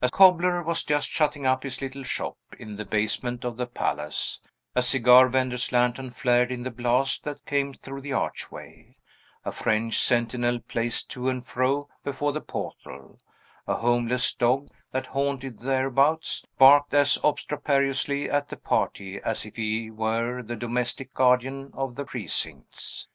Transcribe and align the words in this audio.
A 0.00 0.08
cobbler 0.08 0.62
was 0.62 0.84
just 0.84 1.08
shutting 1.08 1.46
up 1.46 1.64
his 1.64 1.82
little 1.82 2.04
shop, 2.04 2.38
in 2.60 2.76
the 2.76 2.84
basement 2.84 3.44
of 3.44 3.56
the 3.56 3.66
palace; 3.66 4.40
a 4.72 4.80
cigar 4.82 5.26
vender's 5.28 5.72
lantern 5.72 6.10
flared 6.10 6.52
in 6.52 6.62
the 6.62 6.70
blast 6.70 7.24
that 7.24 7.44
came 7.44 7.74
through 7.74 8.02
the 8.02 8.12
archway; 8.12 8.94
a 9.44 9.50
French 9.50 9.98
sentinel 9.98 10.60
paced 10.60 11.10
to 11.10 11.28
and 11.28 11.44
fro 11.44 11.88
before 12.04 12.30
the 12.32 12.40
portal; 12.40 13.18
a 13.66 13.74
homeless 13.74 14.32
dog, 14.32 14.68
that 14.92 15.06
haunted 15.06 15.58
thereabouts, 15.58 16.44
barked 16.56 16.94
as 16.94 17.18
obstreperously 17.24 18.30
at 18.30 18.46
the 18.48 18.56
party 18.56 19.20
as 19.22 19.44
if 19.44 19.56
he 19.56 19.90
were 19.90 20.40
the 20.40 20.54
domestic 20.54 21.12
guardian 21.14 21.72
of 21.74 21.96
the 21.96 22.04
precincts. 22.04 23.08